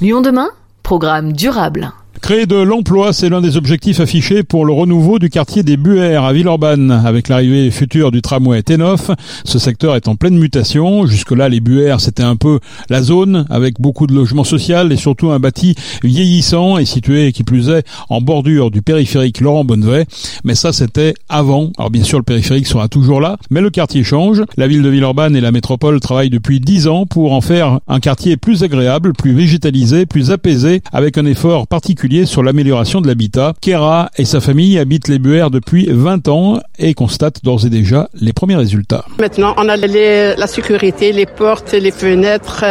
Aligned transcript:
Lyon 0.00 0.22
demain, 0.22 0.50
programme 0.82 1.32
durable. 1.32 1.92
Créer 2.24 2.46
de 2.46 2.56
l'emploi, 2.56 3.12
c'est 3.12 3.28
l'un 3.28 3.42
des 3.42 3.58
objectifs 3.58 4.00
affichés 4.00 4.44
pour 4.44 4.64
le 4.64 4.72
renouveau 4.72 5.18
du 5.18 5.28
quartier 5.28 5.62
des 5.62 5.76
Buères 5.76 6.24
à 6.24 6.32
Villeurbanne. 6.32 6.90
Avec 6.90 7.28
l'arrivée 7.28 7.70
future 7.70 8.10
du 8.10 8.22
tramway 8.22 8.60
T9, 8.60 9.14
ce 9.44 9.58
secteur 9.58 9.94
est 9.94 10.08
en 10.08 10.16
pleine 10.16 10.38
mutation. 10.38 11.04
Jusque-là, 11.04 11.50
les 11.50 11.60
Buères, 11.60 12.00
c'était 12.00 12.22
un 12.22 12.36
peu 12.36 12.60
la 12.88 13.02
zone 13.02 13.44
avec 13.50 13.78
beaucoup 13.78 14.06
de 14.06 14.14
logements 14.14 14.42
sociaux 14.42 14.88
et 14.90 14.96
surtout 14.96 15.32
un 15.32 15.38
bâti 15.38 15.74
vieillissant 16.02 16.78
et 16.78 16.86
situé, 16.86 17.30
qui 17.32 17.44
plus 17.44 17.68
est, 17.68 17.86
en 18.08 18.22
bordure 18.22 18.70
du 18.70 18.80
périphérique 18.80 19.42
Laurent 19.42 19.66
Bonnevet. 19.66 20.06
Mais 20.44 20.54
ça, 20.54 20.72
c'était 20.72 21.12
avant. 21.28 21.72
Alors 21.76 21.90
bien 21.90 22.04
sûr, 22.04 22.16
le 22.16 22.24
périphérique 22.24 22.66
sera 22.66 22.88
toujours 22.88 23.20
là, 23.20 23.36
mais 23.50 23.60
le 23.60 23.68
quartier 23.68 24.02
change. 24.02 24.42
La 24.56 24.66
ville 24.66 24.80
de 24.80 24.88
Villeurbanne 24.88 25.36
et 25.36 25.42
la 25.42 25.52
métropole 25.52 26.00
travaillent 26.00 26.30
depuis 26.30 26.58
dix 26.58 26.88
ans 26.88 27.04
pour 27.04 27.34
en 27.34 27.42
faire 27.42 27.80
un 27.86 28.00
quartier 28.00 28.38
plus 28.38 28.62
agréable, 28.62 29.12
plus 29.12 29.34
végétalisé, 29.34 30.06
plus 30.06 30.30
apaisé, 30.30 30.80
avec 30.90 31.18
un 31.18 31.26
effort 31.26 31.66
particulier 31.66 32.13
sur 32.24 32.42
l'amélioration 32.42 33.00
de 33.00 33.08
l'habitat. 33.08 33.54
Kera 33.60 34.10
et 34.16 34.24
sa 34.24 34.40
famille 34.40 34.78
habitent 34.78 35.08
les 35.08 35.18
Buères 35.18 35.50
depuis 35.50 35.88
20 35.90 36.28
ans 36.28 36.60
et 36.78 36.94
constatent 36.94 37.42
d'ores 37.42 37.66
et 37.66 37.70
déjà 37.70 38.08
les 38.20 38.32
premiers 38.32 38.56
résultats. 38.56 39.04
Maintenant, 39.18 39.54
on 39.56 39.68
a 39.68 39.76
la 39.76 40.46
sécurité, 40.46 41.12
les 41.12 41.26
portes, 41.26 41.72
les 41.72 41.90
fenêtres, 41.90 42.64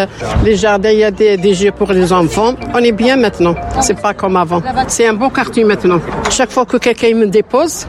les 0.45 0.55
jardins, 0.55 0.91
il 0.91 0.99
y 0.99 1.03
a 1.03 1.11
des, 1.11 1.53
jeux 1.53 1.71
pour 1.71 1.91
les 1.91 2.13
enfants. 2.13 2.55
On 2.73 2.79
est 2.79 2.91
bien 2.91 3.17
maintenant. 3.17 3.55
C'est 3.81 3.99
pas 3.99 4.13
comme 4.13 4.37
avant. 4.37 4.61
C'est 4.87 5.07
un 5.07 5.13
bon 5.13 5.29
quartier 5.29 5.63
maintenant. 5.63 5.99
Chaque 6.29 6.51
fois 6.51 6.65
que 6.65 6.77
quelqu'un 6.77 7.13
me 7.15 7.27
dépose, 7.27 7.87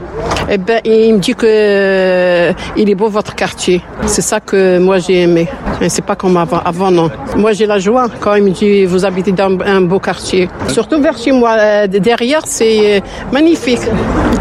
eh 0.51 0.59
ben, 0.59 0.81
il 0.85 1.15
me 1.15 1.19
dit 1.21 1.35
que 1.35 1.47
euh, 1.47 2.53
il 2.77 2.91
est 2.91 2.95
beau 2.95 3.09
votre 3.09 3.35
quartier. 3.35 3.81
C'est 4.07 4.23
ça 4.23 4.41
que 4.41 4.79
moi 4.79 4.99
j'ai 4.99 5.23
aimé. 5.23 5.49
C'est 5.89 6.05
pas 6.05 6.17
comme 6.17 6.37
avant. 6.37 6.91
Non. 6.91 7.11
Moi 7.37 7.53
j'ai 7.53 7.67
la 7.67 7.79
joie 7.79 8.09
quand 8.21 8.35
il 8.35 8.45
me 8.45 8.51
dit 8.51 8.85
vous 8.85 9.05
habitez 9.05 9.33
dans 9.33 9.59
un 9.65 9.81
beau 9.81 9.99
quartier. 9.99 10.49
Surtout 10.69 11.01
vers 11.01 11.17
chez 11.17 11.33
moi. 11.33 11.57
Euh, 11.59 11.87
derrière, 11.87 12.43
c'est 12.47 12.97
euh, 12.97 13.01
magnifique, 13.33 13.81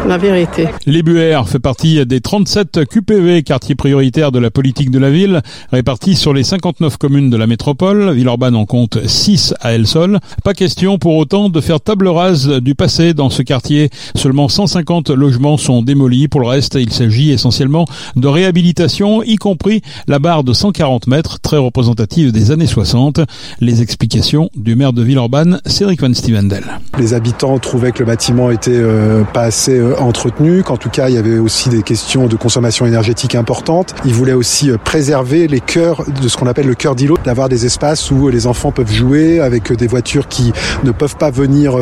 la 0.08 0.18
vérité. 0.18 0.68
Les 0.86 1.04
Buères 1.04 1.48
fait 1.48 1.60
partie 1.60 2.06
des 2.06 2.22
37 2.22 2.86
QPV, 2.86 3.44
quartiers 3.44 3.76
prioritaires 3.76 4.32
de 4.32 4.40
la 4.40 4.52
politique 4.52 4.92
de 4.92 5.00
la 5.00 5.10
ville, 5.10 5.42
répartis 5.72 6.16
sur 6.16 6.34
les 6.34 6.44
59 6.44 6.98
communes 6.98 7.30
de 7.30 7.38
la 7.38 7.48
métropole. 7.48 8.12
Villeurbanne 8.12 8.56
en 8.56 8.66
compte 8.66 9.06
6 9.06 9.54
à 9.62 9.74
elle 9.74 9.88
seule. 9.88 10.20
Pas 10.44 10.54
question 10.54 10.98
pour 10.98 11.16
autant 11.16 11.50
de 11.50 11.62
faire 11.62 11.82
table 11.82 12.08
rase 12.08 12.48
du 12.48 12.76
passé 12.76 13.14
dans 13.14 13.30
ce 13.30 13.42
quartier. 13.42 13.90
Seulement 14.16 14.48
150 14.48 15.10
logements 15.10 15.58
sont 15.58 15.82
démolis. 15.82 16.28
Pour 16.28 16.42
le 16.42 16.48
reste, 16.48 16.76
il 16.76 16.92
s'agit 16.92 17.32
essentiellement 17.32 17.86
de 18.16 18.28
réhabilitation, 18.28 19.24
y 19.24 19.36
compris 19.36 19.82
la 20.08 20.20
barre 20.20 20.44
de 20.44 20.54
140 20.54 21.08
mètres, 21.08 21.33
très 21.40 21.58
représentative 21.58 22.32
des 22.32 22.52
années 22.52 22.68
60. 22.68 23.22
Les 23.60 23.82
explications 23.82 24.50
du 24.56 24.76
maire 24.76 24.94
de 24.94 25.04
Villeurbanne, 25.04 25.60
Cédric 25.66 26.02
Van 26.02 26.14
Stevendel. 26.14 26.64
Les 27.00 27.14
habitants 27.14 27.58
trouvaient 27.60 27.92
que 27.92 28.00
le 28.00 28.06
bâtiment 28.06 28.52
était 28.52 28.72
euh, 28.74 29.24
pas 29.24 29.42
assez 29.42 29.78
euh, 29.78 29.96
entretenu, 30.00 30.64
qu'en 30.64 30.78
tout 30.78 30.90
cas 30.90 31.10
il 31.10 31.16
y 31.16 31.18
avait 31.18 31.38
aussi 31.38 31.70
des 31.70 31.82
questions 31.82 32.28
de 32.28 32.36
consommation 32.36 32.86
énergétique 32.86 33.36
importantes. 33.36 33.96
Ils 34.06 34.14
voulaient 34.14 34.34
aussi 34.34 34.70
euh, 34.70 34.78
préserver 34.78 35.48
les 35.48 35.60
cœurs 35.60 36.04
de 36.22 36.28
ce 36.28 36.38
qu'on 36.38 36.48
appelle 36.48 36.68
le 36.68 36.76
cœur 36.76 36.96
d'îlot, 36.96 37.18
d'avoir 37.24 37.50
des 37.50 37.66
espaces 37.66 38.12
où 38.12 38.30
les 38.30 38.48
enfants 38.48 38.72
peuvent 38.72 38.92
jouer 38.92 39.40
avec 39.40 39.72
des 39.74 39.88
voitures 39.88 40.28
qui 40.28 40.52
ne 40.84 40.92
peuvent 40.92 41.18
pas 41.18 41.32
venir 41.32 41.76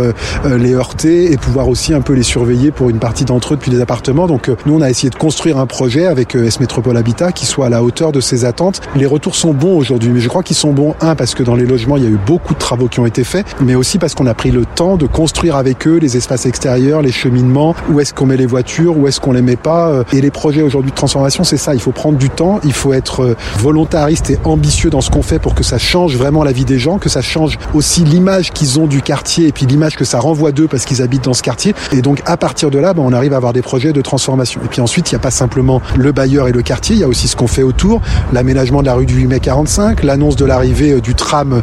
les 0.45 0.73
heurter 0.73 1.31
et 1.31 1.37
pouvoir 1.37 1.67
aussi 1.67 1.93
un 1.93 2.01
peu 2.01 2.13
les 2.13 2.23
surveiller 2.23 2.71
pour 2.71 2.89
une 2.89 2.99
partie 2.99 3.25
d'entre 3.25 3.53
eux 3.53 3.57
depuis 3.57 3.71
les 3.71 3.81
appartements. 3.81 4.27
Donc 4.27 4.49
nous 4.65 4.75
on 4.75 4.81
a 4.81 4.89
essayé 4.89 5.09
de 5.09 5.15
construire 5.15 5.57
un 5.57 5.65
projet 5.65 6.05
avec 6.05 6.35
S 6.35 6.59
Métropole 6.59 6.97
Habitat 6.97 7.31
qui 7.31 7.45
soit 7.45 7.67
à 7.67 7.69
la 7.69 7.83
hauteur 7.83 8.11
de 8.11 8.21
ces 8.21 8.45
attentes. 8.45 8.81
Les 8.95 9.05
retours 9.05 9.30
sont 9.35 9.53
bons 9.53 9.77
aujourd'hui, 9.77 10.11
mais 10.11 10.19
je 10.19 10.29
crois 10.29 10.43
qu'ils 10.43 10.55
sont 10.55 10.71
bons 10.71 10.95
un 11.01 11.15
parce 11.15 11.35
que 11.35 11.43
dans 11.43 11.55
les 11.55 11.65
logements 11.65 11.97
il 11.97 12.03
y 12.03 12.07
a 12.07 12.09
eu 12.09 12.19
beaucoup 12.25 12.53
de 12.53 12.59
travaux 12.59 12.87
qui 12.87 12.99
ont 12.99 13.05
été 13.05 13.23
faits, 13.23 13.45
mais 13.61 13.75
aussi 13.75 13.97
parce 13.97 14.15
qu'on 14.15 14.25
a 14.25 14.33
pris 14.33 14.51
le 14.51 14.65
temps 14.65 14.97
de 14.97 15.05
construire 15.05 15.55
avec 15.55 15.87
eux 15.87 15.97
les 15.97 16.17
espaces 16.17 16.45
extérieurs, 16.45 17.01
les 17.01 17.11
cheminements, 17.11 17.75
où 17.89 17.99
est-ce 17.99 18.13
qu'on 18.13 18.25
met 18.25 18.37
les 18.37 18.45
voitures, 18.45 18.97
où 18.97 19.07
est-ce 19.07 19.19
qu'on 19.19 19.31
les 19.31 19.41
met 19.41 19.55
pas. 19.55 19.89
Euh, 19.89 20.03
et 20.13 20.21
les 20.21 20.31
projets 20.31 20.61
aujourd'hui 20.61 20.91
de 20.91 20.95
transformation, 20.95 21.43
c'est 21.43 21.57
ça. 21.57 21.73
Il 21.73 21.81
faut 21.81 21.91
prendre 21.91 22.17
du 22.17 22.29
temps, 22.29 22.59
il 22.63 22.73
faut 22.73 22.93
être 22.93 23.23
euh, 23.23 23.35
volontariste 23.57 24.29
et 24.29 24.39
ambitieux 24.43 24.89
dans 24.89 25.01
ce 25.01 25.09
qu'on 25.09 25.21
fait 25.21 25.39
pour 25.39 25.55
que 25.55 25.63
ça 25.63 25.77
change 25.77 26.15
vraiment 26.15 26.43
la 26.43 26.51
vie 26.51 26.65
des 26.65 26.79
gens, 26.79 26.97
que 26.97 27.09
ça 27.09 27.21
change 27.21 27.57
aussi 27.73 28.03
l'image 28.03 28.51
qu'ils 28.51 28.79
ont 28.79 28.87
du 28.87 29.01
quartier 29.01 29.47
et 29.47 29.51
puis 29.51 29.65
l'image 29.65 29.95
que 29.95 30.05
ça 30.05 30.19
renvoie 30.19 30.51
d'eux 30.51 30.67
parce 30.67 30.85
qu'ils 30.85 31.01
habitent 31.01 31.25
dans 31.25 31.33
ce 31.33 31.43
quartier. 31.43 31.73
Et 31.91 32.01
donc 32.01 32.21
à 32.25 32.37
partir 32.37 32.71
de 32.71 32.79
là, 32.79 32.93
ben, 32.93 33.03
on 33.05 33.13
arrive 33.13 33.33
à 33.33 33.37
avoir 33.37 33.53
des 33.53 33.61
projets 33.61 33.93
de 33.93 34.01
transformation. 34.01 34.61
Et 34.63 34.67
puis 34.67 34.81
ensuite, 34.81 35.11
il 35.11 35.15
n'y 35.15 35.17
a 35.17 35.21
pas 35.21 35.31
simplement 35.31 35.81
le 35.97 36.11
bailleur 36.11 36.47
et 36.47 36.51
le 36.51 36.61
quartier, 36.61 36.95
il 36.95 36.99
y 36.99 37.03
a 37.03 37.07
aussi 37.07 37.27
ce 37.27 37.35
qu'on 37.35 37.47
fait 37.47 37.63
autour, 37.63 38.01
l'aménagement 38.33 38.81
de 38.81 38.87
la 38.87 38.93
rue 38.93 39.05
du 39.05 39.20
8 39.21 39.27
mai 39.27 39.39
45, 39.39 40.03
l'annonce 40.03 40.35
de 40.35 40.45
l'arrivée 40.45 40.93
euh, 40.93 41.01
du 41.01 41.15
tram 41.15 41.61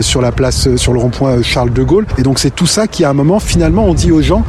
sur 0.00 0.20
la 0.20 0.32
place, 0.32 0.74
sur 0.76 0.92
le 0.92 0.98
rond-point 0.98 1.42
Charles 1.42 1.72
de 1.72 1.82
Gaulle. 1.82 2.06
Et 2.18 2.22
donc 2.22 2.38
c'est 2.38 2.54
tout 2.54 2.66
ça 2.66 2.86
qui 2.86 3.04
à 3.04 3.10
un 3.10 3.12
moment 3.12 3.40
finalement 3.40 3.84
on 3.84 3.94
dit 3.94 4.12
aux 4.12 4.22
gens 4.22 4.44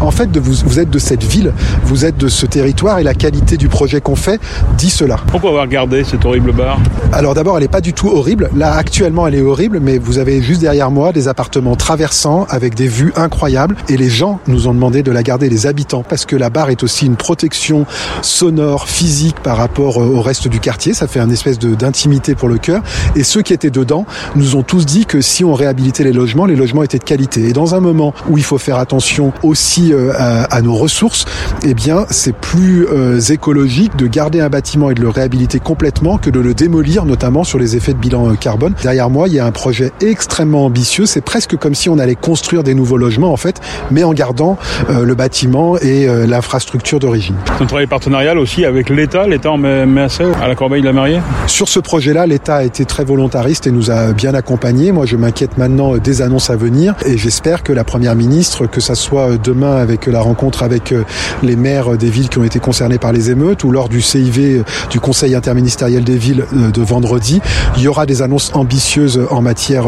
en 0.00 0.10
fait 0.10 0.30
de 0.30 0.40
vous, 0.40 0.54
vous 0.64 0.78
êtes 0.78 0.90
de 0.90 0.98
cette 0.98 1.22
ville, 1.22 1.52
vous 1.84 2.04
êtes 2.04 2.16
de 2.16 2.28
ce 2.28 2.46
territoire 2.46 2.98
et 2.98 3.02
la 3.02 3.14
qualité 3.14 3.56
du 3.56 3.68
projet 3.68 4.00
qu'on 4.00 4.16
fait 4.16 4.40
dit 4.78 4.90
cela. 4.90 5.16
Pourquoi 5.26 5.50
avoir 5.50 5.66
gardé 5.66 6.04
cette 6.04 6.24
horrible 6.24 6.52
barre? 6.52 6.78
Alors 7.12 7.34
d'abord 7.34 7.56
elle 7.56 7.64
n'est 7.64 7.68
pas 7.68 7.80
du 7.80 7.92
tout 7.92 8.08
horrible. 8.08 8.50
Là 8.56 8.74
actuellement 8.74 9.26
elle 9.26 9.34
est 9.34 9.42
horrible 9.42 9.80
mais 9.80 9.98
vous 9.98 10.18
avez 10.18 10.42
juste 10.42 10.60
derrière 10.60 10.90
moi 10.90 11.12
des 11.12 11.28
appartements 11.28 11.76
traversants 11.76 12.46
avec 12.48 12.74
des 12.74 12.88
vues 12.88 13.12
incroyables 13.16 13.76
et 13.88 13.96
les 13.96 14.08
gens 14.08 14.40
nous 14.46 14.68
ont 14.68 14.74
demandé 14.74 15.02
de 15.02 15.12
la 15.12 15.22
garder, 15.22 15.48
les 15.48 15.66
habitants, 15.66 16.04
parce 16.06 16.24
que 16.26 16.36
la 16.36 16.50
barre 16.50 16.70
est 16.70 16.82
aussi 16.82 17.06
une 17.06 17.16
protection 17.16 17.86
sonore, 18.22 18.88
physique 18.88 19.36
par 19.40 19.56
rapport 19.56 19.98
au 19.98 20.20
reste 20.20 20.48
du 20.48 20.60
quartier. 20.60 20.94
Ça 20.94 21.06
fait 21.06 21.20
un 21.20 21.30
espèce 21.30 21.58
d'intimité 21.90 22.36
pour 22.36 22.48
le 22.48 22.58
cœur. 22.58 22.82
Et 23.16 23.24
ceux 23.24 23.42
qui 23.42 23.52
étaient 23.52 23.70
dedans 23.70 24.06
nous 24.36 24.54
ont 24.54 24.62
tous 24.62 24.86
dit 24.86 25.06
que 25.06 25.20
si 25.20 25.44
on 25.44 25.54
réhabilitait 25.54 26.04
les 26.04 26.12
logements, 26.12 26.46
les 26.46 26.54
logements 26.54 26.84
étaient 26.84 26.98
de 26.98 27.04
qualité. 27.04 27.48
Et 27.48 27.52
dans 27.52 27.74
un 27.74 27.80
moment 27.80 28.14
où 28.28 28.38
il 28.38 28.44
faut 28.44 28.58
faire 28.58 28.76
attention 28.76 29.32
aussi 29.42 29.92
euh, 29.92 30.12
à, 30.16 30.62
nos 30.62 30.74
ressources, 30.74 31.24
eh 31.64 31.74
bien, 31.74 32.06
c'est 32.10 32.34
plus 32.34 32.86
euh, 32.86 33.18
écologique 33.20 33.96
de 33.96 34.06
garder 34.06 34.40
un 34.40 34.48
bâtiment 34.48 34.90
et 34.90 34.94
de 34.94 35.00
le 35.00 35.08
réhabiliter 35.08 35.58
complètement 35.58 36.16
que 36.16 36.30
de 36.30 36.38
le 36.38 36.54
démolir, 36.54 37.04
notamment 37.04 37.42
sur 37.42 37.58
les 37.58 37.76
effets 37.76 37.92
de 37.92 37.98
bilan 37.98 38.30
euh, 38.30 38.34
carbone. 38.34 38.74
Derrière 38.82 39.10
moi, 39.10 39.26
il 39.26 39.34
y 39.34 39.40
a 39.40 39.46
un 39.46 39.50
projet 39.50 39.90
extrêmement 40.00 40.64
ambitieux. 40.64 41.06
C'est 41.06 41.24
presque 41.24 41.56
comme 41.56 41.74
si 41.74 41.88
on 41.88 41.98
allait 41.98 42.14
construire 42.14 42.62
des 42.62 42.74
nouveaux 42.74 42.98
logements, 42.98 43.32
en 43.32 43.36
fait, 43.36 43.60
mais 43.90 44.04
en 44.04 44.12
gardant 44.12 44.58
le 44.88 45.14
bâtiment 45.14 45.76
et 45.78 46.06
l'infrastructure 46.26 46.98
d'origine. 46.98 47.34
Un 47.58 47.66
travail 47.66 47.86
partenarial 47.86 48.38
aussi 48.38 48.64
avec 48.64 48.90
l'État. 48.90 49.26
L'État 49.26 49.50
en 49.50 49.58
met, 49.58 50.00
assez 50.00 50.24
à 50.40 50.48
la 50.48 50.54
corbeille 50.54 50.82
de 50.82 50.86
la 50.86 50.92
mariée 50.92 51.20
Sur 51.46 51.68
ce 51.68 51.79
projet-là, 51.80 52.26
l'État 52.26 52.56
a 52.56 52.62
été 52.64 52.84
très 52.84 53.04
volontariste 53.04 53.66
et 53.66 53.70
nous 53.70 53.90
a 53.90 54.12
bien 54.12 54.34
accompagnés. 54.34 54.92
Moi, 54.92 55.06
je 55.06 55.16
m'inquiète 55.16 55.58
maintenant 55.58 55.96
des 55.96 56.22
annonces 56.22 56.50
à 56.50 56.56
venir 56.56 56.94
et 57.04 57.18
j'espère 57.18 57.62
que 57.62 57.72
la 57.72 57.84
première 57.84 58.14
ministre, 58.14 58.66
que 58.66 58.80
ça 58.80 58.94
soit 58.94 59.36
demain 59.36 59.76
avec 59.76 60.06
la 60.06 60.20
rencontre 60.20 60.62
avec 60.62 60.92
euh, 60.92 61.04
les 61.42 61.56
maires 61.56 61.96
des 61.96 62.10
villes 62.10 62.28
qui 62.28 62.38
ont 62.38 62.44
été 62.44 62.58
concernées 62.58 62.98
par 62.98 63.12
les 63.12 63.30
émeutes 63.30 63.64
ou 63.64 63.70
lors 63.70 63.88
du 63.88 64.00
CIV 64.00 64.38
euh, 64.38 64.64
du 64.90 65.00
Conseil 65.00 65.34
interministériel 65.34 66.04
des 66.04 66.16
villes 66.16 66.44
euh, 66.54 66.70
de 66.70 66.82
vendredi, 66.82 67.40
il 67.76 67.82
y 67.82 67.88
aura 67.88 68.06
des 68.06 68.22
annonces 68.22 68.50
ambitieuses 68.54 69.26
en 69.30 69.42
matière 69.42 69.86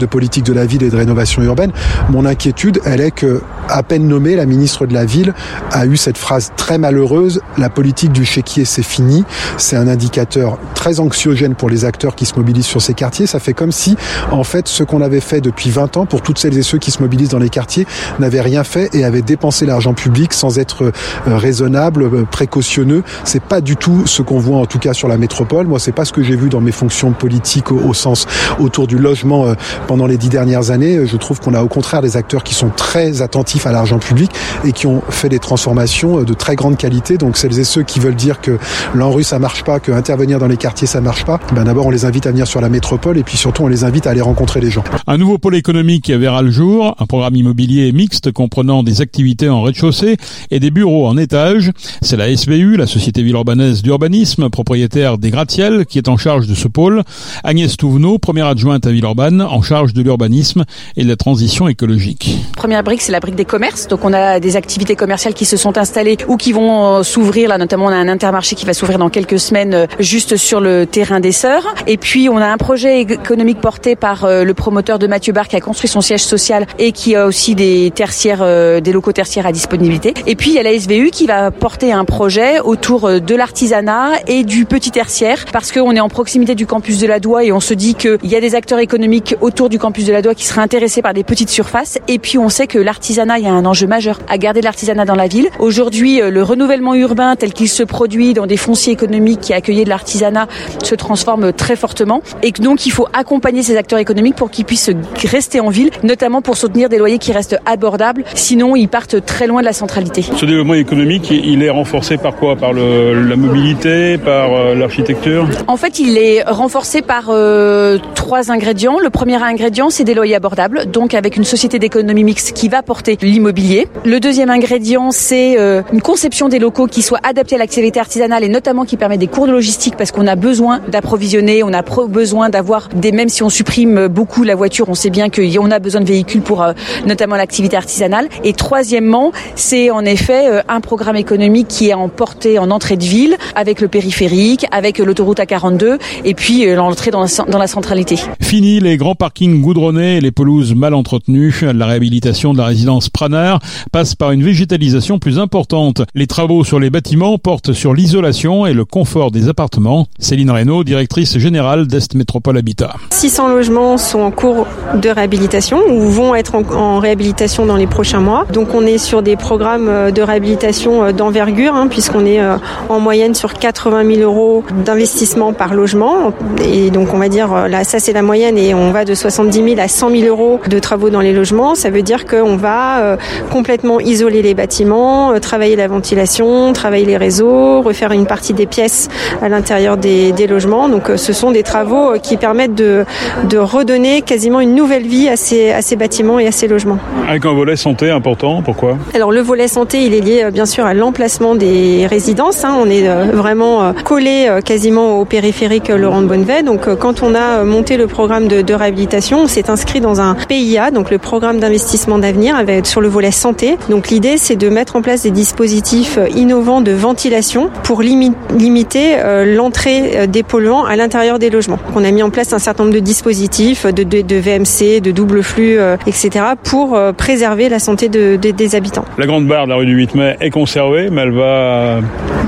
de 0.00 0.06
politique 0.06 0.44
de 0.44 0.52
la 0.52 0.66
ville 0.66 0.82
et 0.82 0.90
de 0.90 0.96
rénovation 0.96 1.42
urbaine. 1.42 1.72
Mon 2.10 2.24
inquiétude, 2.24 2.80
elle 2.84 3.00
est 3.00 3.10
que, 3.10 3.42
à 3.68 3.82
peine 3.82 4.06
nommée, 4.06 4.36
la 4.36 4.46
ministre 4.46 4.86
de 4.86 4.94
la 4.94 5.04
ville 5.04 5.34
a 5.72 5.86
eu 5.86 5.96
cette 5.96 6.18
phrase 6.18 6.52
très 6.56 6.78
malheureuse 6.78 7.40
la 7.58 7.70
politique 7.70 8.12
du 8.12 8.24
chéquier, 8.24 8.64
c'est 8.64 8.82
fini. 8.82 9.24
C'est 9.56 9.76
un 9.76 9.88
indicateur 9.88 10.58
très 10.74 11.00
anxiogène 11.34 11.54
pour 11.54 11.68
les 11.68 11.84
acteurs 11.84 12.14
qui 12.14 12.26
se 12.26 12.36
mobilisent 12.36 12.66
sur 12.66 12.80
ces 12.80 12.94
quartiers. 12.94 13.26
Ça 13.26 13.40
fait 13.40 13.54
comme 13.54 13.72
si, 13.72 13.96
en 14.30 14.44
fait, 14.44 14.68
ce 14.68 14.84
qu'on 14.84 15.00
avait 15.00 15.20
fait 15.20 15.40
depuis 15.40 15.70
20 15.70 15.96
ans 15.96 16.06
pour 16.06 16.22
toutes 16.22 16.38
celles 16.38 16.56
et 16.56 16.62
ceux 16.62 16.78
qui 16.78 16.90
se 16.90 17.02
mobilisent 17.02 17.30
dans 17.30 17.38
les 17.38 17.48
quartiers 17.48 17.86
n'avait 18.18 18.40
rien 18.40 18.64
fait 18.64 18.94
et 18.94 19.04
avait 19.04 19.22
dépensé 19.22 19.66
l'argent 19.66 19.94
public 19.94 20.32
sans 20.32 20.58
être 20.58 20.84
euh, 20.84 20.92
raisonnable, 21.26 22.04
euh, 22.04 22.24
précautionneux. 22.30 23.02
C'est 23.24 23.42
pas 23.42 23.60
du 23.60 23.76
tout 23.76 24.06
ce 24.06 24.22
qu'on 24.22 24.38
voit 24.38 24.58
en 24.58 24.66
tout 24.66 24.78
cas 24.78 24.92
sur 24.92 25.08
la 25.08 25.16
métropole. 25.16 25.66
Moi, 25.66 25.78
c'est 25.78 25.92
pas 25.92 26.04
ce 26.04 26.12
que 26.12 26.22
j'ai 26.22 26.36
vu 26.36 26.48
dans 26.48 26.60
mes 26.60 26.72
fonctions 26.72 27.12
politiques 27.12 27.72
au, 27.72 27.94
sens 27.94 28.26
autour 28.58 28.86
du 28.86 28.98
logement 28.98 29.46
euh, 29.46 29.54
pendant 29.86 30.06
les 30.06 30.16
dix 30.16 30.28
dernières 30.28 30.70
années. 30.70 31.06
Je 31.06 31.16
trouve 31.16 31.40
qu'on 31.40 31.54
a 31.54 31.62
au 31.62 31.68
contraire 31.68 32.02
des 32.02 32.16
acteurs 32.16 32.44
qui 32.44 32.54
sont 32.54 32.70
très 32.70 33.22
attentifs 33.22 33.66
à 33.66 33.72
l'argent 33.72 33.98
public 33.98 34.30
et 34.64 34.72
qui 34.72 34.86
ont 34.86 35.02
fait 35.08 35.28
des 35.28 35.38
transformations 35.40 36.22
de 36.22 36.34
très 36.34 36.54
grande 36.54 36.76
qualité. 36.76 37.16
Donc 37.16 37.36
celles 37.36 37.58
et 37.58 37.64
ceux 37.64 37.82
qui 37.82 37.98
veulent 37.98 38.14
dire 38.14 38.40
que 38.40 38.58
l'ANRU 38.94 39.24
ça 39.24 39.38
marche 39.38 39.64
pas, 39.64 39.80
que 39.80 39.90
intervenir 39.92 40.38
dans 40.38 40.46
les 40.46 40.56
quartiers 40.56 40.86
ça 40.86 41.00
marche 41.00 41.23
pas, 41.24 41.40
ben 41.54 41.64
d'abord 41.64 41.86
on 41.86 41.90
les 41.90 42.04
invite 42.04 42.26
à 42.26 42.30
venir 42.30 42.46
sur 42.46 42.60
la 42.60 42.68
métropole 42.68 43.18
et 43.18 43.22
puis 43.22 43.36
surtout 43.36 43.62
on 43.64 43.68
les 43.68 43.84
invite 43.84 44.06
à 44.06 44.10
aller 44.10 44.20
rencontrer 44.20 44.60
les 44.60 44.70
gens. 44.70 44.84
Un 45.06 45.16
nouveau 45.16 45.38
pôle 45.38 45.56
économique 45.56 46.10
verra 46.10 46.42
le 46.42 46.50
jour, 46.50 46.94
un 46.98 47.06
programme 47.06 47.34
immobilier 47.36 47.92
mixte 47.92 48.32
comprenant 48.32 48.82
des 48.82 49.00
activités 49.00 49.48
en 49.48 49.62
rez-de-chaussée 49.62 50.16
et 50.50 50.60
des 50.60 50.70
bureaux 50.70 51.06
en 51.06 51.16
étage. 51.16 51.70
C'est 52.02 52.16
la 52.16 52.34
SBU, 52.34 52.76
la 52.76 52.86
Société 52.86 53.22
Villeurbanaise 53.22 53.82
d'Urbanisme, 53.82 54.50
propriétaire 54.50 55.18
des 55.18 55.30
gratte-ciels, 55.30 55.86
qui 55.86 55.98
est 55.98 56.08
en 56.08 56.16
charge 56.16 56.46
de 56.46 56.54
ce 56.54 56.68
pôle. 56.68 57.02
Agnès 57.42 57.76
Touvenot, 57.76 58.18
première 58.18 58.46
adjointe 58.46 58.86
à 58.86 58.90
Villeurbanne, 58.90 59.42
en 59.42 59.62
charge 59.62 59.92
de 59.92 60.02
l'urbanisme 60.02 60.64
et 60.96 61.04
de 61.04 61.08
la 61.08 61.16
transition 61.16 61.68
écologique. 61.68 62.38
Première 62.56 62.82
brique, 62.82 63.02
c'est 63.02 63.12
la 63.12 63.20
brique 63.20 63.34
des 63.34 63.44
commerces. 63.44 63.88
Donc 63.88 64.04
on 64.04 64.12
a 64.12 64.40
des 64.40 64.56
activités 64.56 64.96
commerciales 64.96 65.34
qui 65.34 65.44
se 65.44 65.56
sont 65.56 65.78
installées 65.78 66.18
ou 66.28 66.36
qui 66.36 66.52
vont 66.52 66.98
euh, 66.98 67.02
s'ouvrir. 67.02 67.48
Là, 67.48 67.58
notamment, 67.58 67.86
on 67.86 67.88
a 67.88 67.96
un 67.96 68.08
intermarché 68.08 68.56
qui 68.56 68.66
va 68.66 68.74
s'ouvrir 68.74 68.98
dans 68.98 69.10
quelques 69.10 69.38
semaines, 69.38 69.74
euh, 69.74 69.86
juste 69.98 70.36
sur 70.36 70.60
le 70.60 70.86
terrain 70.86 71.13
des 71.20 71.32
Sœurs. 71.32 71.74
Et 71.86 71.96
puis 71.96 72.28
on 72.28 72.38
a 72.38 72.46
un 72.46 72.56
projet 72.56 73.00
économique 73.00 73.60
porté 73.60 73.96
par 73.96 74.26
le 74.28 74.54
promoteur 74.54 74.98
de 74.98 75.06
Mathieu 75.06 75.32
Bar 75.32 75.48
qui 75.48 75.56
a 75.56 75.60
construit 75.60 75.88
son 75.88 76.00
siège 76.00 76.22
social 76.22 76.66
et 76.78 76.92
qui 76.92 77.16
a 77.16 77.26
aussi 77.26 77.54
des 77.54 77.92
tertiaires, 77.94 78.80
des 78.80 78.92
locaux 78.92 79.12
tertiaires 79.12 79.46
à 79.46 79.52
disponibilité. 79.52 80.14
Et 80.26 80.36
puis 80.36 80.50
il 80.50 80.56
y 80.56 80.58
a 80.58 80.62
la 80.62 80.78
SVU 80.78 81.10
qui 81.10 81.26
va 81.26 81.50
porter 81.50 81.92
un 81.92 82.04
projet 82.04 82.60
autour 82.60 83.20
de 83.20 83.34
l'artisanat 83.34 84.12
et 84.26 84.44
du 84.44 84.64
petit 84.64 84.90
tertiaire 84.90 85.44
parce 85.52 85.72
qu'on 85.72 85.94
est 85.94 86.00
en 86.00 86.08
proximité 86.08 86.54
du 86.54 86.66
campus 86.66 87.00
de 87.00 87.06
la 87.06 87.20
Doua 87.20 87.44
et 87.44 87.52
on 87.52 87.60
se 87.60 87.74
dit 87.74 87.94
qu'il 87.94 88.18
y 88.24 88.36
a 88.36 88.40
des 88.40 88.54
acteurs 88.54 88.78
économiques 88.78 89.36
autour 89.40 89.68
du 89.68 89.78
campus 89.78 90.06
de 90.06 90.12
la 90.12 90.22
Doua 90.22 90.34
qui 90.34 90.44
seraient 90.44 90.62
intéressés 90.62 91.02
par 91.02 91.14
des 91.14 91.24
petites 91.24 91.50
surfaces. 91.50 91.98
Et 92.08 92.18
puis 92.18 92.38
on 92.38 92.48
sait 92.48 92.66
que 92.66 92.78
l'artisanat, 92.78 93.38
il 93.38 93.44
y 93.44 93.48
a 93.48 93.52
un 93.52 93.64
enjeu 93.64 93.86
majeur 93.86 94.20
à 94.28 94.38
garder 94.38 94.60
l'artisanat 94.60 95.04
dans 95.04 95.14
la 95.14 95.26
ville. 95.26 95.48
Aujourd'hui, 95.58 96.20
le 96.20 96.42
renouvellement 96.42 96.94
urbain 96.94 97.36
tel 97.36 97.52
qu'il 97.52 97.68
se 97.68 97.82
produit 97.82 98.34
dans 98.34 98.46
des 98.46 98.56
fonciers 98.56 98.92
économiques 98.92 99.40
qui 99.40 99.52
accueillent 99.52 99.84
de 99.84 99.88
l'artisanat 99.88 100.48
se 100.82 100.94
transforme 101.04 101.52
très 101.52 101.76
fortement 101.76 102.22
et 102.42 102.50
que 102.52 102.62
donc 102.62 102.86
il 102.86 102.90
faut 102.90 103.06
accompagner 103.12 103.62
ces 103.62 103.76
acteurs 103.76 103.98
économiques 103.98 104.36
pour 104.36 104.50
qu'ils 104.50 104.64
puissent 104.64 104.90
rester 105.36 105.60
en 105.60 105.68
ville, 105.68 105.90
notamment 106.02 106.40
pour 106.40 106.56
soutenir 106.56 106.88
des 106.88 106.98
loyers 106.98 107.18
qui 107.18 107.32
restent 107.32 107.58
abordables. 107.66 108.24
Sinon, 108.34 108.74
ils 108.74 108.88
partent 108.88 109.24
très 109.24 109.46
loin 109.46 109.60
de 109.60 109.66
la 109.66 109.72
centralité. 109.72 110.22
Ce 110.22 110.46
développement 110.46 110.74
économique, 110.74 111.30
il 111.30 111.62
est 111.62 111.70
renforcé 111.70 112.16
par 112.16 112.34
quoi? 112.34 112.56
Par 112.56 112.72
le, 112.72 113.22
la 113.28 113.36
mobilité, 113.36 114.16
par 114.16 114.48
euh, 114.54 114.74
l'architecture? 114.74 115.46
En 115.66 115.76
fait, 115.76 115.98
il 115.98 116.16
est 116.16 116.42
renforcé 116.42 117.02
par 117.02 117.24
euh, 117.28 117.98
trois 118.14 118.50
ingrédients. 118.50 118.98
Le 118.98 119.10
premier 119.10 119.42
ingrédient, 119.42 119.90
c'est 119.90 120.04
des 120.04 120.14
loyers 120.14 120.36
abordables, 120.36 120.86
donc 120.90 121.14
avec 121.14 121.36
une 121.36 121.44
société 121.44 121.78
d'économie 121.78 122.24
mixte 122.24 122.52
qui 122.52 122.68
va 122.68 122.82
porter 122.82 123.18
l'immobilier. 123.20 123.88
Le 124.04 124.20
deuxième 124.20 124.50
ingrédient, 124.50 125.10
c'est 125.10 125.58
euh, 125.58 125.82
une 125.92 126.00
conception 126.00 126.48
des 126.48 126.58
locaux 126.58 126.86
qui 126.86 127.02
soit 127.02 127.20
adaptée 127.22 127.56
à 127.56 127.58
l'activité 127.58 128.00
artisanale 128.00 128.42
et 128.44 128.48
notamment 128.48 128.84
qui 128.84 128.96
permet 128.96 129.18
des 129.18 129.26
cours 129.26 129.46
de 129.46 129.52
logistique 129.52 129.96
parce 129.96 130.12
qu'on 130.12 130.26
a 130.26 130.36
besoin 130.36 130.80
d'approvisionner, 130.88 131.62
on 131.62 131.72
a 131.72 131.82
besoin 132.08 132.50
d'avoir 132.50 132.88
des, 132.88 133.12
même 133.12 133.28
si 133.28 133.42
on 133.42 133.48
supprime 133.48 134.08
beaucoup 134.08 134.42
la 134.42 134.54
voiture, 134.54 134.88
on 134.88 134.94
sait 134.94 135.10
bien 135.10 135.28
qu'on 135.28 135.70
a 135.70 135.78
besoin 135.78 136.00
de 136.00 136.06
véhicules 136.06 136.42
pour 136.42 136.62
euh, 136.62 136.72
notamment 137.06 137.36
l'activité 137.36 137.76
artisanale. 137.76 138.28
Et 138.42 138.52
troisièmement, 138.52 139.32
c'est 139.54 139.90
en 139.90 140.04
effet 140.04 140.48
euh, 140.50 140.62
un 140.68 140.80
programme 140.80 141.16
économique 141.16 141.68
qui 141.68 141.88
est 141.88 141.94
en 141.94 142.08
portée 142.08 142.58
en 142.58 142.70
entrée 142.70 142.96
de 142.96 143.04
ville 143.04 143.36
avec 143.54 143.80
le 143.80 143.88
périphérique, 143.88 144.66
avec 144.70 144.98
l'autoroute 144.98 145.38
A42 145.38 145.98
et 146.24 146.34
puis 146.34 146.66
l'entrée 146.74 147.10
dans 147.10 147.22
la, 147.22 147.28
dans 147.48 147.58
la 147.58 147.66
centralité. 147.66 148.16
Fini 148.40 148.80
les 148.80 148.96
grands 148.96 149.14
parkings 149.14 149.60
goudronnés 149.60 150.16
et 150.16 150.20
les 150.20 150.32
pelouses 150.32 150.74
mal 150.74 150.94
entretenues. 150.94 151.54
La 151.62 151.86
réhabilitation 151.86 152.52
de 152.52 152.58
la 152.58 152.66
résidence 152.66 153.08
Praner 153.08 153.56
passe 153.92 154.14
par 154.14 154.32
une 154.32 154.42
végétalisation 154.42 155.18
plus 155.18 155.38
importante. 155.38 156.02
Les 156.14 156.26
travaux 156.26 156.64
sur 156.64 156.80
les 156.80 156.90
bâtiments 156.90 157.38
portent 157.38 157.72
sur 157.72 157.94
l'isolation 157.94 158.66
et 158.66 158.72
le 158.72 158.84
confort 158.84 159.30
des 159.30 159.48
appartements. 159.48 160.06
Céline 160.18 160.50
Reynaud, 160.50 160.73
directrice 160.82 161.38
générale 161.38 161.86
d'Est 161.86 162.14
Métropole 162.14 162.56
Habitat. 162.56 162.94
600 163.10 163.48
logements 163.48 163.98
sont 163.98 164.20
en 164.20 164.30
cours 164.30 164.66
de 164.94 165.08
réhabilitation 165.08 165.78
ou 165.88 166.00
vont 166.10 166.34
être 166.34 166.54
en, 166.54 166.98
réhabilitation 166.98 167.66
dans 167.66 167.76
les 167.76 167.86
prochains 167.86 168.20
mois. 168.20 168.46
Donc 168.52 168.74
on 168.74 168.86
est 168.86 168.98
sur 168.98 169.22
des 169.22 169.36
programmes 169.36 169.88
euh, 169.88 170.10
de 170.10 170.22
réhabilitation 170.22 171.04
euh, 171.04 171.12
d'envergure 171.12 171.74
hein, 171.74 171.86
puisqu'on 171.88 172.26
est 172.26 172.40
euh, 172.40 172.56
en 172.88 173.00
moyenne 173.00 173.34
sur 173.34 173.54
80 173.54 174.14
000 174.16 174.20
euros 174.20 174.64
d'investissement 174.84 175.52
par 175.52 175.74
logement. 175.74 176.32
Et 176.64 176.90
donc 176.90 177.14
on 177.14 177.18
va 177.18 177.28
dire, 177.28 177.68
là 177.68 177.84
ça 177.84 177.98
c'est 177.98 178.12
la 178.12 178.22
moyenne 178.22 178.58
et 178.58 178.74
on 178.74 178.90
va 178.90 179.04
de 179.04 179.14
70 179.14 179.74
000 179.74 179.80
à 179.80 179.88
100 179.88 180.10
000 180.10 180.22
euros 180.24 180.60
de 180.68 180.78
travaux 180.78 181.10
dans 181.10 181.20
les 181.20 181.32
logements. 181.32 181.74
Ça 181.74 181.90
veut 181.90 182.02
dire 182.02 182.26
qu'on 182.26 182.56
va 182.56 183.16
complètement 183.50 184.00
isoler 184.00 184.42
les 184.42 184.54
bâtiments, 184.54 185.38
travailler 185.40 185.76
la 185.76 185.88
ventilation, 185.88 186.72
travailler 186.72 187.04
les 187.04 187.16
réseaux, 187.16 187.82
refaire 187.82 188.12
une 188.12 188.26
partie 188.26 188.52
des 188.52 188.66
pièces 188.66 189.08
à 189.42 189.48
l'intérieur 189.48 189.96
des, 189.96 190.32
des, 190.32 190.46
logements. 190.46 190.63
Donc 190.64 191.10
ce 191.16 191.32
sont 191.32 191.50
des 191.50 191.62
travaux 191.62 192.14
qui 192.22 192.36
permettent 192.36 192.74
de, 192.74 193.04
de 193.48 193.58
redonner 193.58 194.22
quasiment 194.22 194.60
une 194.60 194.74
nouvelle 194.74 195.06
vie 195.06 195.28
à 195.28 195.36
ces, 195.36 195.70
à 195.70 195.82
ces 195.82 195.94
bâtiments 195.94 196.38
et 196.38 196.46
à 196.46 196.52
ces 196.52 196.68
logements. 196.68 196.98
Avec 197.28 197.44
un 197.44 197.52
volet 197.52 197.76
santé 197.76 198.10
important, 198.10 198.62
pourquoi? 198.62 198.96
Alors 199.14 199.30
le 199.30 199.40
volet 199.40 199.68
santé, 199.68 200.04
il 200.04 200.14
est 200.14 200.20
lié 200.20 200.48
bien 200.52 200.64
sûr 200.64 200.86
à 200.86 200.94
l'emplacement 200.94 201.54
des 201.54 202.06
résidences. 202.08 202.64
Hein. 202.64 202.76
On 202.80 202.88
est 202.88 203.06
vraiment 203.32 203.92
collé 204.04 204.48
quasiment 204.64 205.20
au 205.20 205.24
périphérique 205.26 205.88
Laurent 205.88 206.22
de 206.22 206.26
Bonnevet. 206.26 206.62
Donc 206.62 206.92
quand 206.96 207.22
on 207.22 207.34
a 207.34 207.62
monté 207.64 207.96
le 207.96 208.06
programme 208.06 208.48
de, 208.48 208.62
de 208.62 208.74
réhabilitation, 208.74 209.40
on 209.40 209.46
s'est 209.46 209.68
inscrit 209.68 210.00
dans 210.00 210.20
un 210.20 210.34
PIA, 210.48 210.90
donc 210.90 211.10
le 211.10 211.18
programme 211.18 211.60
d'investissement 211.60 212.18
d'avenir, 212.18 212.56
sur 212.84 213.00
le 213.02 213.08
volet 213.08 213.30
santé. 213.30 213.76
Donc 213.90 214.08
l'idée, 214.08 214.38
c'est 214.38 214.56
de 214.56 214.68
mettre 214.68 214.96
en 214.96 215.02
place 215.02 215.22
des 215.22 215.30
dispositifs 215.30 216.18
innovants 216.34 216.80
de 216.80 216.92
ventilation 216.92 217.68
pour 217.82 218.02
limiter 218.02 219.16
l'entrée 219.44 220.26
des 220.26 220.42
polluants 220.54 220.84
à 220.84 220.94
l'intérieur 220.94 221.40
des 221.40 221.50
logements. 221.50 221.80
On 221.96 222.04
a 222.04 222.12
mis 222.12 222.22
en 222.22 222.30
place 222.30 222.52
un 222.52 222.60
certain 222.60 222.84
nombre 222.84 222.94
de 222.94 223.00
dispositifs 223.00 223.86
de, 223.86 224.04
de, 224.04 224.20
de 224.20 224.36
VMC, 224.36 225.00
de 225.00 225.10
double 225.10 225.42
flux, 225.42 225.78
etc., 226.06 226.30
pour 226.62 226.96
préserver 227.16 227.68
la 227.68 227.80
santé 227.80 228.08
de, 228.08 228.36
des 228.36 228.74
habitants. 228.76 229.04
La 229.18 229.26
grande 229.26 229.48
barre 229.48 229.64
de 229.64 229.70
la 229.70 229.76
rue 229.76 229.86
du 229.86 229.96
8 229.96 230.14
mai 230.14 230.36
est 230.40 230.50
conservée, 230.50 231.08
mais 231.10 231.22
elle 231.22 231.32
va 231.32 231.98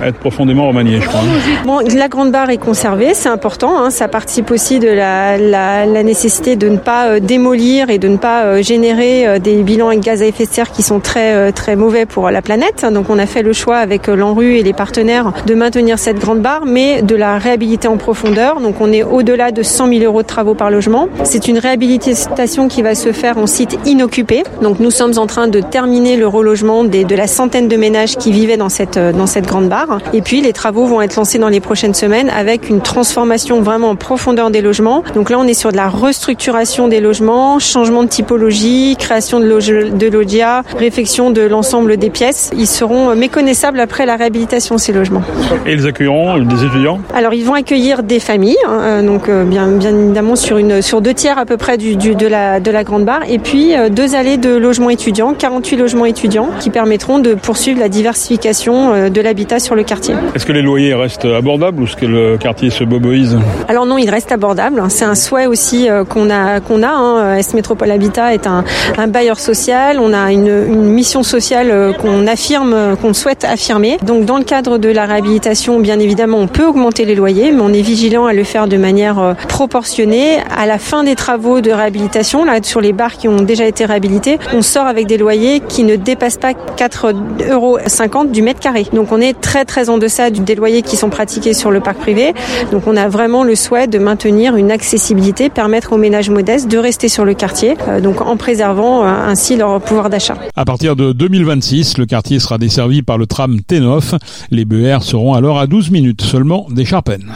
être 0.04 0.18
profondément 0.18 0.68
remaniée, 0.68 1.00
je 1.00 1.08
crois. 1.08 1.20
Bon, 1.64 1.80
la 1.80 2.06
grande 2.06 2.30
barre 2.30 2.50
est 2.50 2.58
conservée, 2.58 3.12
c'est 3.12 3.28
important. 3.28 3.76
Hein, 3.76 3.90
ça 3.90 4.06
participe 4.06 4.52
aussi 4.52 4.78
de 4.78 4.88
la, 4.88 5.36
la, 5.36 5.84
la 5.84 6.02
nécessité 6.04 6.54
de 6.54 6.68
ne 6.68 6.76
pas 6.76 7.18
démolir 7.18 7.90
et 7.90 7.98
de 7.98 8.06
ne 8.06 8.18
pas 8.18 8.62
générer 8.62 9.40
des 9.40 9.64
bilans 9.64 9.88
avec 9.88 10.00
gaz 10.00 10.22
à 10.22 10.26
effet 10.26 10.46
de 10.46 10.52
serre 10.52 10.70
qui 10.70 10.82
sont 10.82 11.00
très 11.00 11.50
très 11.50 11.74
mauvais 11.74 12.06
pour 12.06 12.30
la 12.30 12.40
planète. 12.40 12.86
Donc 12.92 13.10
on 13.10 13.18
a 13.18 13.26
fait 13.26 13.42
le 13.42 13.52
choix 13.52 13.78
avec 13.78 14.06
l'ANRU 14.06 14.58
et 14.58 14.62
les 14.62 14.74
partenaires 14.74 15.32
de 15.44 15.54
maintenir 15.56 15.98
cette 15.98 16.20
grande 16.20 16.40
barre, 16.40 16.66
mais 16.66 17.02
de 17.02 17.16
la 17.16 17.38
réhabiliter 17.38 17.88
en 17.88 17.95
profondeur. 17.96 18.60
Donc 18.60 18.80
on 18.80 18.92
est 18.92 19.02
au-delà 19.02 19.50
de 19.50 19.62
100 19.62 19.88
000 19.88 20.04
euros 20.04 20.22
de 20.22 20.26
travaux 20.26 20.54
par 20.54 20.70
logement. 20.70 21.08
C'est 21.24 21.48
une 21.48 21.58
réhabilitation 21.58 22.68
qui 22.68 22.82
va 22.82 22.94
se 22.94 23.12
faire 23.12 23.38
en 23.38 23.46
site 23.46 23.78
inoccupé. 23.86 24.42
Donc 24.62 24.80
nous 24.80 24.90
sommes 24.90 25.18
en 25.18 25.26
train 25.26 25.48
de 25.48 25.60
terminer 25.60 26.16
le 26.16 26.26
relogement 26.26 26.84
des, 26.84 27.04
de 27.04 27.14
la 27.14 27.26
centaine 27.26 27.68
de 27.68 27.76
ménages 27.76 28.16
qui 28.16 28.32
vivaient 28.32 28.56
dans 28.56 28.68
cette, 28.68 28.98
dans 28.98 29.26
cette 29.26 29.46
grande 29.46 29.68
barre. 29.68 29.98
Et 30.12 30.22
puis 30.22 30.40
les 30.40 30.52
travaux 30.52 30.86
vont 30.86 31.00
être 31.02 31.16
lancés 31.16 31.38
dans 31.38 31.48
les 31.48 31.60
prochaines 31.60 31.94
semaines 31.94 32.30
avec 32.30 32.68
une 32.68 32.80
transformation 32.80 33.60
vraiment 33.60 33.90
en 33.90 33.96
profondeur 33.96 34.50
des 34.50 34.62
logements. 34.62 35.02
Donc 35.14 35.30
là 35.30 35.38
on 35.38 35.44
est 35.44 35.54
sur 35.54 35.72
de 35.72 35.76
la 35.76 35.88
restructuration 35.88 36.88
des 36.88 37.00
logements, 37.00 37.58
changement 37.58 38.02
de 38.02 38.08
typologie, 38.08 38.96
création 38.98 39.40
de, 39.40 39.46
loge, 39.46 39.68
de 39.68 40.08
loggia, 40.08 40.62
réfection 40.78 41.30
de 41.30 41.42
l'ensemble 41.42 41.96
des 41.96 42.10
pièces. 42.10 42.50
Ils 42.56 42.66
seront 42.66 43.14
méconnaissables 43.14 43.80
après 43.80 44.06
la 44.06 44.16
réhabilitation 44.16 44.78
ces 44.78 44.92
logements. 44.92 45.22
Et 45.66 45.72
ils 45.72 45.86
accueilleront 45.86 46.38
des 46.38 46.64
étudiants? 46.64 47.00
Alors 47.14 47.34
ils 47.34 47.44
vont 47.44 47.54
accueillir 47.54 47.85
des 47.94 48.20
familles, 48.20 48.56
hein, 48.66 49.02
donc 49.02 49.28
euh, 49.28 49.44
bien, 49.44 49.68
bien 49.68 49.96
évidemment 49.96 50.34
sur, 50.36 50.58
une, 50.58 50.82
sur 50.82 51.00
deux 51.00 51.14
tiers 51.14 51.38
à 51.38 51.46
peu 51.46 51.56
près 51.56 51.78
du, 51.78 51.96
du, 51.96 52.14
de, 52.14 52.26
la, 52.26 52.58
de 52.58 52.70
la 52.70 52.84
grande 52.84 53.04
barre, 53.04 53.22
et 53.28 53.38
puis 53.38 53.76
euh, 53.76 53.88
deux 53.88 54.14
allées 54.14 54.38
de 54.38 54.56
logements 54.56 54.90
étudiants, 54.90 55.34
48 55.34 55.76
logements 55.76 56.04
étudiants, 56.04 56.50
qui 56.58 56.70
permettront 56.70 57.18
de 57.20 57.34
poursuivre 57.34 57.78
la 57.78 57.88
diversification 57.88 58.92
euh, 58.92 59.08
de 59.08 59.20
l'habitat 59.20 59.60
sur 59.60 59.74
le 59.74 59.84
quartier. 59.84 60.14
Est-ce 60.34 60.44
que 60.46 60.52
les 60.52 60.62
loyers 60.62 60.94
restent 60.94 61.26
abordables 61.26 61.80
ou 61.80 61.84
est-ce 61.84 61.96
que 61.96 62.06
le 62.06 62.38
quartier 62.38 62.70
se 62.70 62.82
boboise? 62.82 63.38
Alors 63.68 63.86
non, 63.86 63.98
ils 63.98 64.10
restent 64.10 64.32
abordables. 64.32 64.82
C'est 64.88 65.04
un 65.04 65.14
souhait 65.14 65.46
aussi 65.46 65.88
qu'on 66.08 66.30
a. 66.30 66.60
Qu'on 66.60 66.82
a 66.82 66.88
hein. 66.88 67.36
Est 67.36 67.54
Métropole 67.54 67.90
Habitat 67.90 68.34
est 68.34 68.46
un, 68.46 68.64
un 68.98 69.06
bailleur 69.06 69.38
social. 69.38 69.98
On 70.00 70.12
a 70.12 70.32
une, 70.32 70.48
une 70.48 70.82
mission 70.82 71.22
sociale 71.22 71.94
qu'on 72.00 72.26
affirme, 72.26 72.96
qu'on 73.00 73.14
souhaite 73.14 73.44
affirmer. 73.44 73.98
Donc 74.02 74.24
dans 74.24 74.38
le 74.38 74.44
cadre 74.44 74.78
de 74.78 74.88
la 74.88 75.06
réhabilitation, 75.06 75.78
bien 75.80 75.98
évidemment, 75.98 76.38
on 76.38 76.48
peut 76.48 76.64
augmenter 76.66 77.04
les 77.04 77.14
loyers, 77.14 77.52
mais 77.52 77.60
on 77.62 77.72
vigilant 77.82 78.26
à 78.26 78.32
le 78.32 78.44
faire 78.44 78.68
de 78.68 78.76
manière 78.76 79.34
proportionnée. 79.48 80.38
À 80.56 80.66
la 80.66 80.78
fin 80.78 81.04
des 81.04 81.14
travaux 81.14 81.60
de 81.60 81.70
réhabilitation, 81.70 82.44
là 82.44 82.60
sur 82.62 82.80
les 82.80 82.92
bars 82.92 83.16
qui 83.16 83.28
ont 83.28 83.42
déjà 83.42 83.66
été 83.66 83.84
réhabilités, 83.84 84.38
on 84.52 84.62
sort 84.62 84.86
avec 84.86 85.06
des 85.06 85.18
loyers 85.18 85.60
qui 85.60 85.84
ne 85.84 85.96
dépassent 85.96 86.38
pas 86.38 86.52
4,50 86.52 87.50
euros 87.50 87.78
du 88.24 88.42
mètre 88.42 88.60
carré. 88.60 88.86
Donc 88.92 89.12
on 89.12 89.20
est 89.20 89.38
très 89.40 89.64
très 89.64 89.88
en 89.88 89.98
deçà 89.98 90.30
des 90.30 90.54
loyers 90.54 90.82
qui 90.82 90.96
sont 90.96 91.10
pratiqués 91.10 91.54
sur 91.54 91.70
le 91.70 91.80
parc 91.80 91.98
privé. 91.98 92.34
Donc 92.72 92.86
on 92.86 92.96
a 92.96 93.08
vraiment 93.08 93.44
le 93.44 93.54
souhait 93.54 93.86
de 93.86 93.98
maintenir 93.98 94.56
une 94.56 94.70
accessibilité, 94.70 95.48
permettre 95.48 95.92
aux 95.92 95.98
ménages 95.98 96.30
modestes 96.30 96.68
de 96.68 96.78
rester 96.78 97.08
sur 97.08 97.24
le 97.24 97.34
quartier, 97.34 97.76
donc 98.02 98.20
en 98.20 98.36
préservant 98.36 99.04
ainsi 99.04 99.56
leur 99.56 99.80
pouvoir 99.80 100.10
d'achat. 100.10 100.36
À 100.54 100.64
partir 100.64 100.96
de 100.96 101.12
2026, 101.12 101.98
le 101.98 102.06
quartier 102.06 102.38
sera 102.38 102.58
desservi 102.58 103.02
par 103.02 103.18
le 103.18 103.26
tram 103.26 103.58
T9. 103.68 104.18
Les 104.50 104.64
BER 104.64 105.02
seront 105.02 105.34
alors 105.34 105.58
à 105.58 105.66
12 105.66 105.90
minutes 105.90 106.22
seulement 106.22 106.66
des 106.70 106.84
Charpennes. 106.84 107.32